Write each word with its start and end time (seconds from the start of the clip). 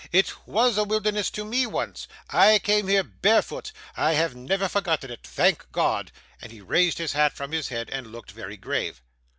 'It 0.11 0.33
was 0.47 0.79
a 0.79 0.83
wilderness 0.83 1.29
to 1.29 1.45
me 1.45 1.67
once. 1.67 2.07
I 2.31 2.57
came 2.57 2.87
here 2.87 3.03
barefoot. 3.03 3.71
I 3.95 4.13
have 4.13 4.35
never 4.35 4.67
forgotten 4.67 5.11
it. 5.11 5.19
Thank 5.21 5.71
God!' 5.71 6.11
and 6.41 6.51
he 6.51 6.59
raised 6.59 6.97
his 6.97 7.13
hat 7.13 7.33
from 7.33 7.51
his 7.51 7.67
head, 7.67 7.87
and 7.91 8.11
looked 8.11 8.31
very 8.31 8.57
grave. 8.57 9.03